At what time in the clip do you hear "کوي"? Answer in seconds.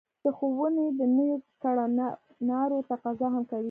3.49-3.59